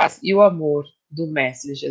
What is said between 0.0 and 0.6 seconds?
paz e o